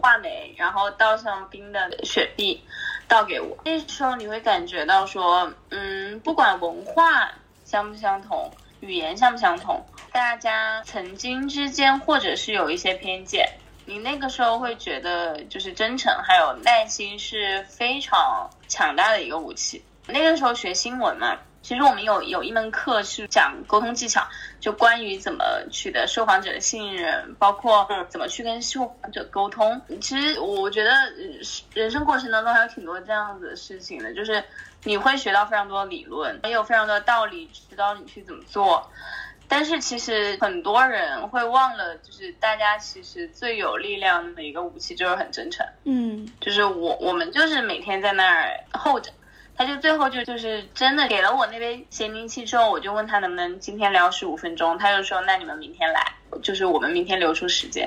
[0.00, 2.64] 话梅，然后倒上冰的雪碧。
[3.08, 7.32] 倒给我，那时候你会感觉到说，嗯，不管文化
[7.64, 13.48] 相不相同，语言相不相同，大家曾经之间或者是有一些偏见，
[13.84, 19.82] 你那个时候会觉得就是真诚还有耐心是非常强大的一个武器。
[20.06, 24.26] 那个时候学新闻嘛，其实我们有有一门课是讲沟通技巧，
[24.60, 29.80] 就关于怎么取得受访者的信任，包括怎么去跟受访者沟通。
[30.00, 30.90] 其实我觉得
[31.74, 34.42] 人生过程当中还有挺多这样子的事情的，就是
[34.84, 38.90] 你会学到非常多的理论，也有非常多的道理指导你去怎么做。
[39.46, 45.66] 但是其实很多人会忘了，就是大家其实最有力量的一个武器就是很真诚。
[45.82, 49.10] 嗯，就是我我们就是每天在那儿候着，
[49.60, 56.02] 他就最后就就是真的给了我那杯咸柠气之后，我就问他能不能今天聊十五分钟，他就说那你们明天来，
[56.42, 57.86] 就是我们明天留出时间。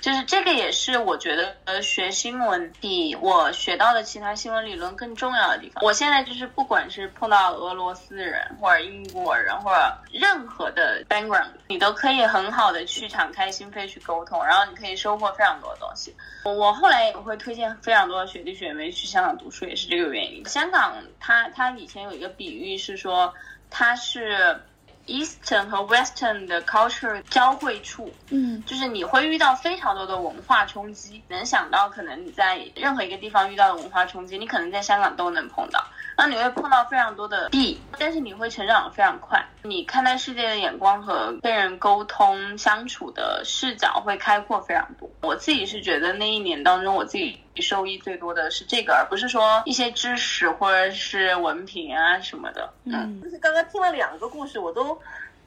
[0.00, 5.82] 就是这个也是我觉得呃学新闻比我学到的其他新闻理论更重要的地方。
[5.82, 16.14] 我现在就是不管是碰到俄罗斯人或者英国人或者任何的 background，你都可以很好的去敞开心扉去沟通，然后你可以收获非常多的东西。
[16.44, 20.46] 我我后来也会推荐非常多的学弟学妹去香港读书，也是这个原因。
[20.46, 23.34] 香港它它以前有一个比喻是说
[23.70, 24.60] 它是。
[25.06, 35.84] Eastern 和 Western 的 culture 交汇处，嗯，就是你会遇到非常多的文化冲击，能想到可能你在任何一个地方遇到的文化冲击，你可能在香港都能碰到。
[36.16, 39.44] 然后你会碰到非常多的弊，但是你会成长的非常快。
[39.62, 45.06] 你看待世界的眼光和跟人沟通相处的视角会开阔非常多。
[45.20, 52.72] 我自己是觉得那一年当中，我自己受益最多的是这个，而不是说一些知识或者是文凭啊什么的。
[52.84, 54.98] 嗯，就是刚刚听了两个故事，我都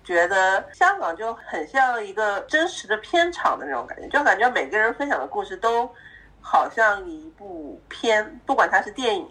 [0.04, 5.90] 觉得香港就很像一个真实的片场的那种感觉，就感觉每个人分享的故事都
[6.42, 9.28] 好像一部片，不管它是电影。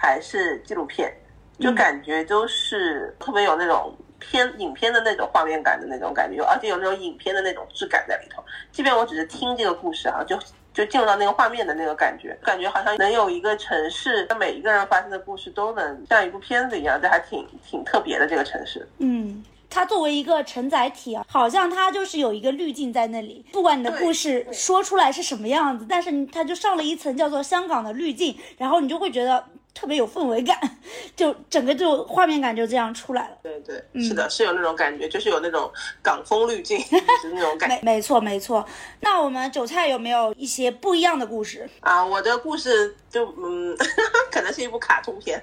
[0.00, 1.12] 还是纪录片，
[1.58, 8.42] 就感觉都是特别有那种片影片的那种画面感的那种感觉，而且有那种影片的那种质感在里头。
[8.72, 10.38] 即便我只是听这个故事啊，就
[10.72, 18.88] 就进入到那个画面的那个感觉，感觉好像能有一个城市，每一个人发生的故事都能像一部片子一样，这还挺挺特别的这个城市。
[19.00, 29.44] 嗯，它作为一个承载体啊，好像它就是有一个滤镜在那里，不管你的故事说出来是什么样子，但是它就上了一层叫做香港的滤镜，然后你就会觉得。
[29.74, 30.58] 特别有氛围感，
[31.16, 33.36] 就整个就画面感就这样出来了。
[33.42, 35.70] 对对，是的，是有那种感觉，就是有那种
[36.02, 36.78] 港风滤镜，
[37.22, 37.78] 是那种感觉。
[37.82, 38.66] 没错没错。
[39.00, 42.04] 那我们韭菜有没有一些不一样的故事啊？
[42.04, 43.76] 我的故事就嗯，
[44.30, 45.42] 可能是一部卡通片。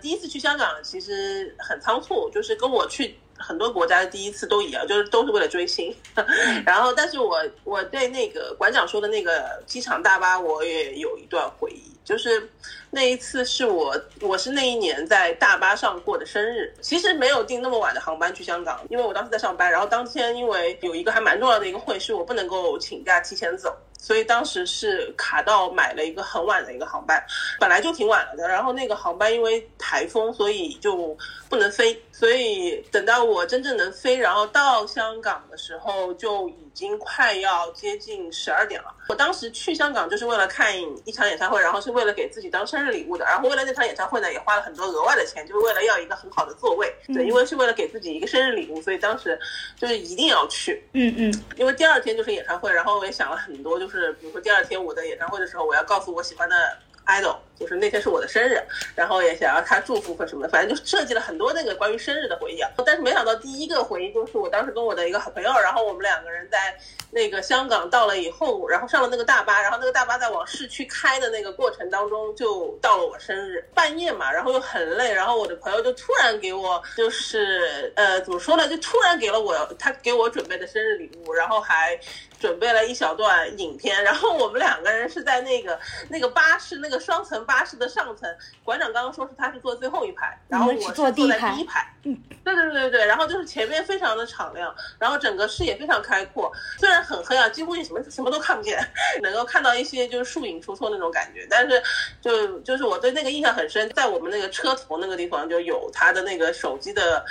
[0.00, 5.94] 第一次去香港其实很仓促，就是跟我去很多国家的第一次都一样，就是都是为了追星。
[6.66, 11.82] 然后，但是我我对那个馆长说的那个机场大巴，我也有一段回忆。
[12.04, 12.48] 就是
[12.90, 16.72] 那一次是我，我是那一年在大巴上过的生日。
[16.80, 19.70] 其实没有订那么晚的航班去香港，因为我当时在上班。
[19.70, 23.76] 然后当天因为有一个还蛮重要的一个会，是我不能够请假提前走。
[23.98, 27.22] 所以当时是卡到买了一个很晚的一个航班，
[27.60, 28.48] 本来就挺晚了的。
[28.48, 31.16] 然后那个航班因为台风，所以就
[31.48, 32.00] 不能飞。
[32.12, 38.92] 所以等到我真正能飞，然后到香港的时候，就已经快要接近十二点了。
[39.08, 43.24] 我当时去香港就是为了看一场演唱会，然后是为了给自己当生日礼物的。
[43.24, 46.92] 然后为了那场演唱会呢，也花了很多额外的钱，就是为了要一个很好的座位。
[47.06, 49.38] 对，因为是为了给自己一个生日礼物，所以当时
[49.76, 50.84] 就是一定要去。
[50.94, 51.44] 嗯嗯。
[51.56, 57.36] 因为第二天就是演唱会，然后我也想了很多，就就是比如说第二天我的演唱会的时候，我要告诉我喜欢的 idol。
[57.58, 58.56] 就是那天是我的生日，
[58.94, 62.70] 然后也想要他祝福或什么的，反正就设计了很多那个关于生日的回忆啊。
[62.86, 66.78] 但是没想到第一个回忆就是我当时跟我的一个好朋友，然后我们两个人在
[67.10, 81.98] 那个香港到了以后，然后上了那个大巴，然后那个大巴在往市区开的那个过程当中就到了我生日半夜嘛，然后又很累，然后我的朋友就突然给我就是呃怎么说呢，就突然给了我他给我准备的生日礼物，然后还
[82.38, 87.38] 准备了一小段影片， 然后我们两个人是在那个那个巴士那个双层。
[87.48, 88.28] 巴士的上层，
[88.62, 91.86] 馆长刚刚说是他是坐最后一排，然后我是坐在第一排。
[92.02, 98.78] 嗯，对对对对对，然后就是前面非常的敞亮，然后整个视野非常开阔，虽然很黑啊，几乎什么什么都看不见，
[99.22, 101.82] 能够看到一些就是树影绰绰那种感觉，但是
[102.20, 107.24] 就就是我对那个印象很深，在我们那个车头那个地方就有他的那个手机的。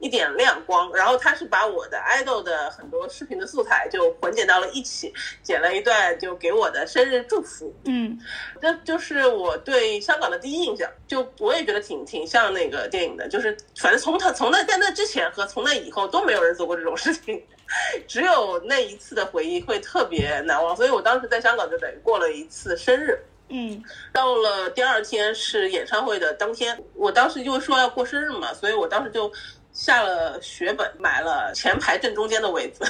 [0.00, 5.12] 一点亮光，然后他是把我的爱豆的很多视频的素材就混剪到了一起，
[5.42, 7.74] 剪了一段就给我的生日祝福。
[7.84, 8.18] 嗯，
[8.60, 17.42] 这就是我对香港的第一印象，就我也觉得挺挺像那个电影的，就是反正从他从那在那之前和从那以后都没有人做过这种事情，
[18.08, 20.76] 只有那一次的回忆会特别难忘。
[20.76, 23.18] 所以我当时在香港就等于过了一次生日。
[23.48, 29.32] 嗯，到了第二天是演唱会的当天，我当时就说要过生日嘛，所以我当时就。
[29.74, 32.84] 下了血本，买了前排正中间的位子，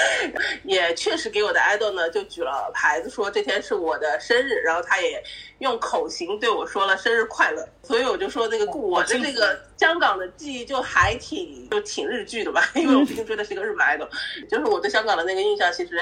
[0.64, 5.22] 也确实给我的爱豆呢就举了牌子，说这天是我的生日，然后他也
[5.58, 14.08] 用口型对我说了生日快乐，所以我就说那个我的这个香港的记忆就还挺就挺日剧的吧，因为我毕竟追的是一个日本爱豆，
[14.48, 15.98] 就是我对香港的那个印象，其实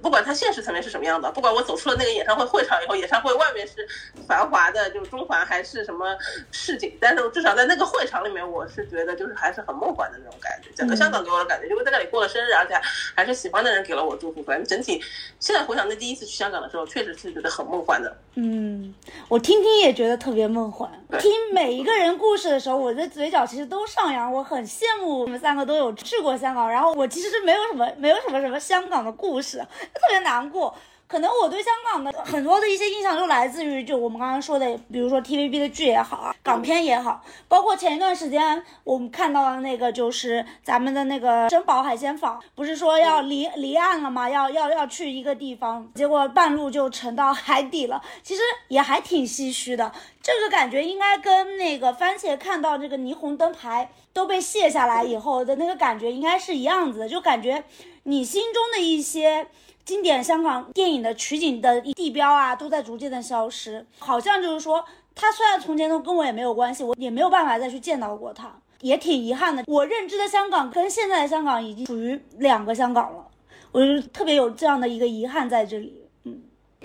[0.00, 3.86] 不管它现实层面是什么样的，不管我走出了那个演唱会会场以后，演唱会外面是
[4.26, 6.16] 繁华的，就是中环还是什么
[6.50, 12.74] 市井，但是至少在那个会场里面，我是觉得就是还是很梦幻的那种感觉，整个香港给我的感觉，因为在那里过了生日，而且
[13.16, 15.02] 还是喜欢的人给了我祝福，反正整体
[15.40, 18.16] 现在回想那第一次去香港的时候，确实是觉得很梦幻的。
[18.36, 18.94] 嗯，
[19.28, 20.90] 我听听也觉得特别梦幻。
[21.18, 24.32] 听每一个人故事的时候，我的嘴角其实都上扬。
[24.32, 30.74] 我很羡慕我们三个都有去过香港，然后我其实是没有什么没有什么什么香港的故事，特别难过。
[31.06, 44.28] 可能我对香港的很多的一些印象就来自于就我们刚刚说的，比如说 TVB 的剧也好啊，港片也好，包括前一段时间我们看到的那个就是咱们的那个珍宝海鲜坊，不是说要离离岸了吗？
[44.28, 49.92] 要要要去一个地方，结果半路就沉到海底了，其实也还挺唏嘘的。
[50.22, 57.62] 这个感觉应该跟那个番茄看到这个霓虹灯牌都被卸下来以后的那个感觉应该是一样子的，就感觉
[58.04, 59.46] 你心中的一些。
[59.84, 64.82] 经典香港电影的取景的地标啊，都在逐渐的消失，好像就是说，
[65.14, 69.62] 它虽然从前都跟我也没有关系，我也没有办法再去见到过它，也挺遗憾的。
[69.66, 73.26] 我认知的香港跟现在的香港已经属于两个香港了，
[73.72, 76.03] 我就特别有这样的一个遗憾在这里。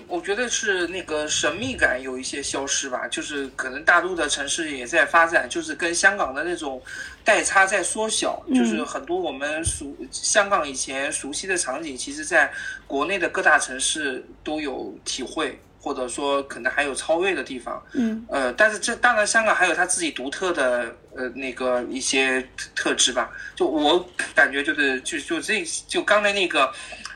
[0.08, 6.82] 我觉得是那个神秘感有一些消失吧，就是可能大陆的城市也在发展，就是跟香港的那种
[7.24, 12.52] 代差在缩小，就是很多我们熟香港以前熟悉的场景，其实在
[12.86, 17.82] 国内的各大城市都有体会，或者说可能还有超越的地方。
[17.92, 23.30] 嗯，呃，但是这当然香港还有它自己独特的呃那个一些特质吧。
[23.54, 26.72] 就我感觉就是就就这就刚才那个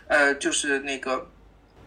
[0.08, 1.26] 呃就是那个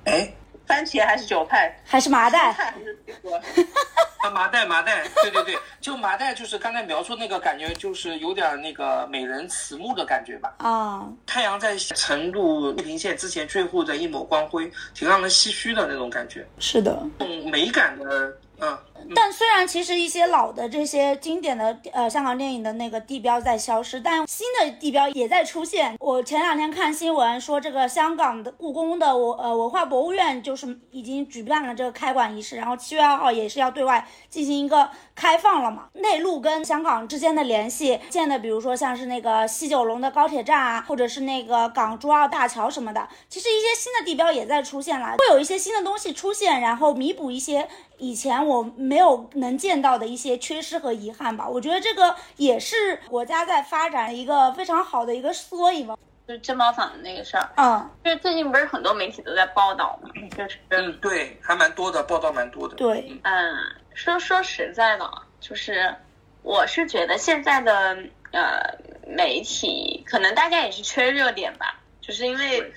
[0.04, 0.32] 哎。
[0.68, 2.50] 番茄还是韭菜，还是麻袋，
[4.24, 10.54] 啊麻袋麻袋，对对对，就麻袋就是刚才描述那个感觉，就是有点那个美人慈目的感觉吧。
[10.58, 16.46] 啊，太阳在沉入地平线之前最后的一抹光辉，挺让人唏嘘的那种感觉。
[16.60, 18.38] 是的，嗯，美感的。
[18.60, 18.78] 嗯，
[19.16, 25.96] 但虽然其实一些老的这些经典的呃香港电影的那个地标在消失，但新的地标也在出现。
[26.00, 35.90] 我前两天看新闻说，这个香港的故宫的我呃文化博物院就是已经举办了这个开馆仪式，然后七月二号也是要对外进行一个开放了嘛。
[35.94, 47.68] 内陆跟香港之间的联系建的，比如说像是那个西九龙的高铁站啊，或者是那个港珠澳大桥什么的，其实一些新的地标也在出现了，会有一些新的东西出现，然后弥补一些。
[47.98, 55.98] 以前我没有能见到的一些缺失和遗憾吧，我觉得这个也是国家在发展一个非常好的一个缩影吧。
[56.28, 60.10] 就是珍宝坊的那个事儿，嗯，就是最近不是很多媒体都在报道吗？
[60.38, 62.76] 就是，嗯，对，还蛮多的，报道蛮多的。
[62.76, 63.56] 对，嗯，
[63.94, 65.96] 说说实在的，就是
[66.44, 67.98] 我是觉得现在的
[68.32, 72.74] 呃媒体可能大家也是缺热点吧，就是因为。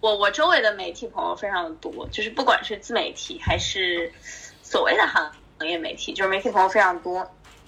[0.00, 4.12] 我我周围的媒体朋友非常的多，就是不管是自媒体还是
[4.74, 7.24] 所谓的行行业媒体，就是媒体朋友非常多。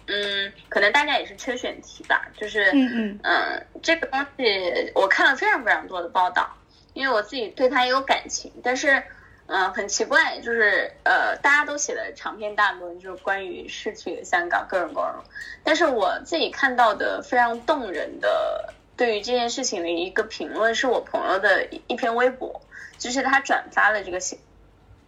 [0.08, 6.52] 嗯，可能大家也是缺选题吧，就是嗯嗯嗯，这个东西我看了非常非常多的报道，
[6.94, 9.00] 因为我自己对他也有感情，但是
[9.46, 15.22] 嗯很奇怪，就是呃大家都写的长篇大论，就是关于逝去的香港各种各种，
[15.62, 18.74] 但是我自己看到的非常动人的。
[18.96, 22.62] 对于这件事情的一个评论是我朋友的一篇微博，
[22.98, 24.40] 就是他转发了这个新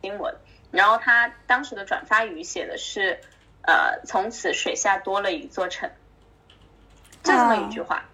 [0.02, 0.34] 新闻，
[0.70, 3.18] 然后他当时的转发语写的是，
[3.62, 5.90] 呃，从此水下多了一座城，
[7.22, 8.04] 就这么一句话，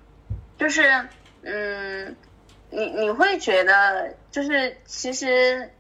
[0.58, 1.08] 就是，
[1.42, 2.16] 嗯，
[2.70, 5.72] 你你会觉得，就是其实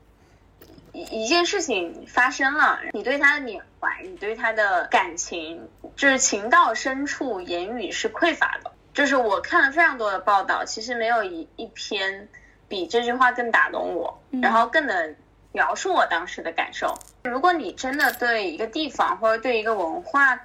[0.92, 8.70] 一一件事情发生了，你对他的缅怀，你对他的感情，就是情到深处，言语是匮乏的。
[8.92, 12.28] 就是我看了非常多的报道，其实没有一一篇
[12.68, 15.16] 比这句话更打动我，然后更能
[15.54, 16.98] 描述我当时的感受。
[17.22, 20.40] 如果你真的对一个地方或者对一个文化，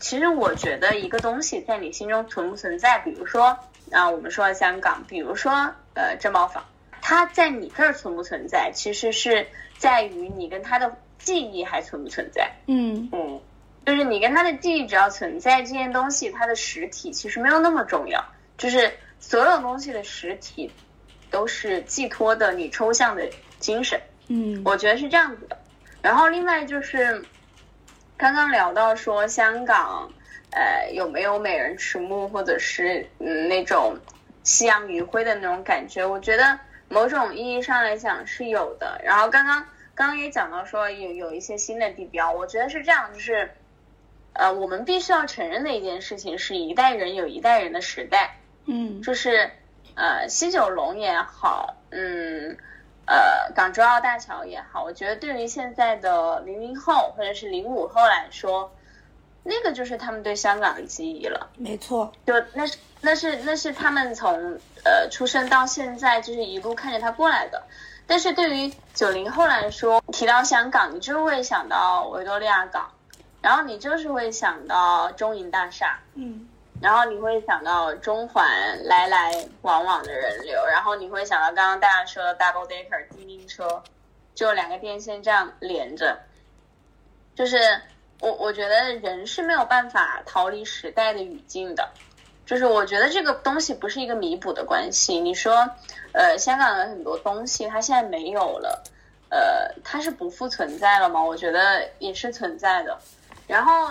[0.00, 3.56] 其实我觉得一个东西在你心中存不存在，比如说
[3.92, 5.52] 啊，我们说香港，比如说
[5.94, 6.64] 呃珍宝坊，
[7.00, 9.46] 它在你这儿存不存在，其实是
[9.78, 12.50] 在于你跟它的记忆还存不存在。
[12.66, 13.40] 嗯嗯。
[13.86, 18.22] 就是你跟它的记忆只要存在，这件东西它的实体其实没有那么重要。
[18.58, 20.70] 就是所有东西的实体，
[21.30, 23.30] 都是寄托的你抽象的
[23.60, 24.00] 精神。
[24.28, 25.58] 嗯，我觉得是这样子的。
[26.00, 27.24] 然后另外就是，
[28.16, 30.10] 刚刚聊到说香港，
[30.52, 33.96] 呃，有没有美人迟暮，或者是嗯那种
[34.44, 36.06] 夕阳余晖的那种感觉。
[36.06, 36.58] 我觉得
[36.88, 39.00] 某种意义上来讲是有的。
[39.02, 43.50] 然后刚刚刚刚也讲到说有有一些新的地标，我觉得是这样，就是
[44.34, 49.50] 呃，我们必须要承认的一件事情是一代人有一代人的时代，嗯，就是
[49.96, 52.56] 呃西九龙也好，嗯。
[53.08, 58.70] 呃，港珠澳大桥也好，我觉得对于现在的零零后或者是零五后来说，
[59.42, 61.48] 那个就是他们对香港的记忆了。
[61.56, 67.62] 没错，就那是那是那是他们从呃出生到现在就是一路看着他过来的。
[68.06, 72.90] 但是对于九零后来说，提到香港，你就会想到维多利亚港，
[73.40, 75.98] 然后你就是会想到中银大厦。
[76.14, 76.47] 嗯。
[76.80, 78.46] 然后你会想到中环
[78.84, 83.82] 来来往往的人流，然后你会想到刚刚大家说的 double decker 精英车，
[84.32, 86.16] 就两个电线这样连着，
[87.34, 87.58] 就是
[88.20, 91.90] 我我觉得人是没有办法逃离时代的语境的，
[92.46, 95.18] 就是我觉得这个东西不是一个弥补的关系。
[95.18, 95.68] 你说，
[96.12, 98.84] 呃，香港的很多东西它现在没有了，
[99.30, 101.20] 呃，它是不复存在了吗？
[101.20, 102.96] 我觉得也是存在的，
[103.48, 103.90] 然后。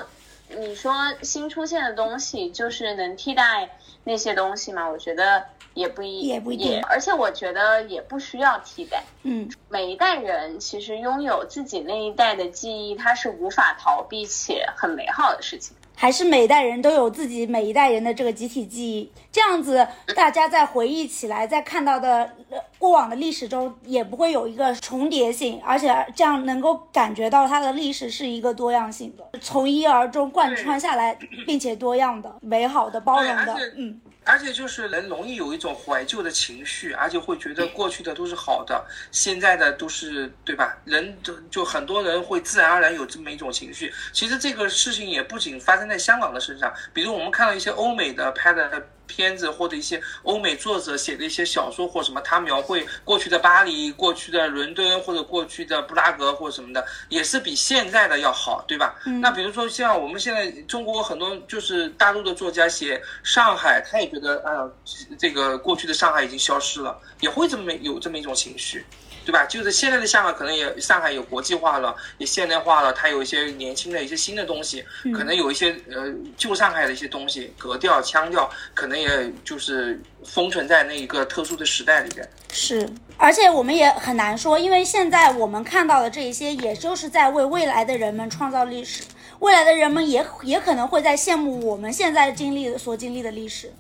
[0.49, 4.89] 你说新出现的东西就是能替代那些东西吗？
[4.89, 9.03] 我觉得也不一也不一定，而且我觉得也不需要替代。
[9.23, 15.75] 嗯，每一代人其实拥有自己那一代的记忆，它是无法逃避且很美好的事情。
[15.99, 19.85] 还是每一代人都有自己每一代人的这个集体记忆，这样子
[20.15, 22.31] 大家在回忆起来，在看到的
[22.77, 31.17] 过往的历史中，也不会有一个重叠性，而且这样能够感觉到它的历史是一个多样性的，从一而终贯穿下来，
[31.47, 33.99] 并且多样的、美好的、包容的，嗯。
[34.27, 40.77] 而且就是人容易有一种怀旧的情绪，而且会觉得过去的都是好的，现在的都是对吧？
[40.83, 43.93] 人就就很多人会自然而然有这么一种情绪。
[44.11, 48.87] 其实这个事情也不仅发生在香港的身上，比如我们看到一些欧美的拍的。
[49.07, 58.95] 片子或者一些欧美作者写的一些小说或什么，他描绘过去的巴黎、过去的伦敦或者过去的布拉格或什么的，也是比现在的要好，对吧？
[59.21, 64.69] 那比如说像我们现在中国很多就是大陆的作家写上海，他也觉得啊，
[65.17, 68.85] 这个过去的上海已经消失了，也会这么有这么一种情绪。
[69.27, 69.45] 对吧？
[69.45, 82.25] 就是现在的香港可能也上海有国际化了，也现代化了，它有一些年轻的一些新的东西，可能有一些呃旧上海的一些东西，格调腔调，可能也就是封存在那一个特殊的时代里边。
[82.53, 89.03] 是，而且我们也很难说，因为现在我们看到的这一些，也就是在为未来的人们创造历史，
[89.39, 93.73] 未来的人们也也可能会在羡慕我们现在经历所经历的历史。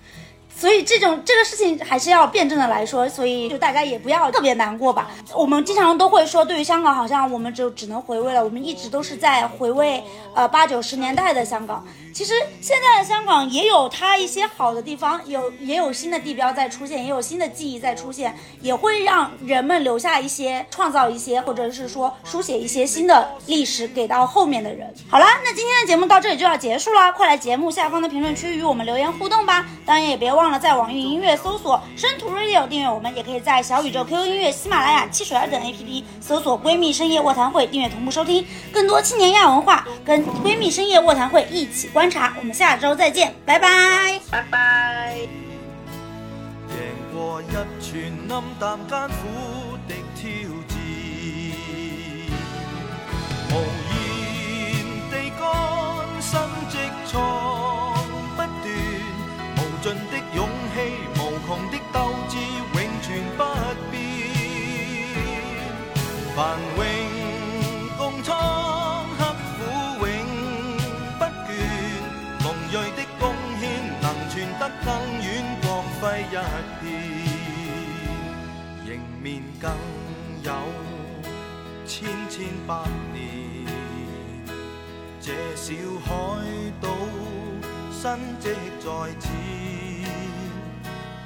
[0.59, 5.11] 所以这种这个事情还是要辩证的来说，所以就大家也不要特别难过吧。
[5.35, 8.43] 我们经常都会说，对于香港，好像我们就只能回味了。
[8.43, 10.03] 我们一直都是在回味，
[10.33, 11.85] 呃，八九十年代的香港。
[12.11, 24.91] 其实现在的香港也有它一些好的地方，有也有新的地标在出现，也有新的记忆在出现，也会让人们留下一些、创造一些，或者是说书写一些新的历史给到后面的人。
[25.07, 29.63] 好啦，那今天的节目到这里就要结束了，快来节目下方的评论区与我们留言互动吧！
[29.85, 42.33] 当然也别忘忘了在网易音乐搜索“生图 radio” 订阅我们，也可以在小宇宙、QQ 音乐、喜马拉雅、汽水二等 APP 搜索“闺蜜深夜卧谈会”订阅同步收听更多青年亚文化，跟闺蜜深夜卧谈会一起观察。
[42.39, 45.17] 我们下周再见，拜拜，拜拜。
[46.69, 46.77] 赢
[47.13, 50.23] 过一串暗淡艰苦的挑
[50.69, 50.77] 战，
[53.51, 53.53] 无
[53.91, 55.43] 言地干
[56.21, 56.39] 心
[56.69, 56.77] 积
[57.11, 57.19] 藏
[66.37, 66.85] 繁荣
[67.97, 68.37] 共创，
[69.17, 70.07] 刻苦永
[71.17, 71.49] 不倦，
[72.43, 73.65] 梦锐的貢献
[73.99, 74.87] 能传得更
[75.23, 75.27] 远，
[75.63, 75.67] 光
[75.99, 76.33] 辉一
[76.79, 76.85] 片，
[78.85, 78.87] 迎
[79.19, 79.25] 面
[79.59, 79.65] 更
[80.43, 80.51] 有
[81.87, 83.65] 千千百年。
[85.19, 85.73] 这小
[86.05, 86.11] 海
[86.79, 86.87] 岛
[87.91, 88.05] 新
[88.39, 88.45] 迹
[88.79, 88.85] 在
[89.19, 89.25] 此，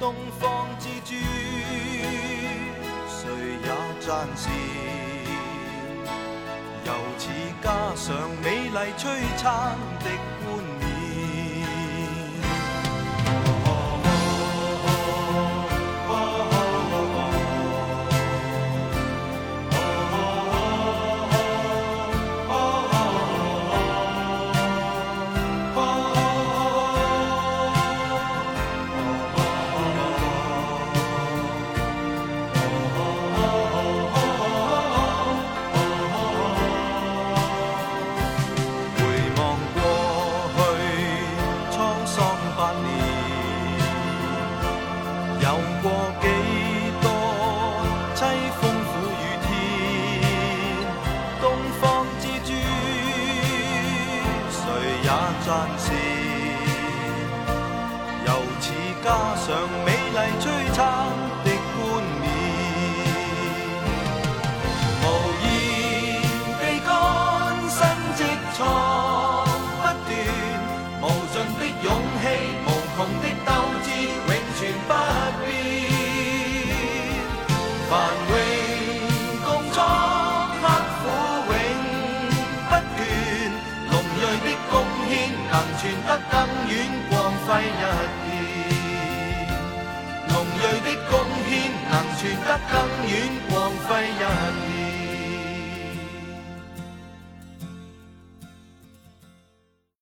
[0.00, 1.14] 东方之珠，
[3.10, 3.20] 谁
[3.62, 3.68] 也
[4.00, 5.01] 赞善。
[6.84, 7.28] 由此
[7.62, 9.06] 加上美丽璀
[9.36, 10.71] 璨的。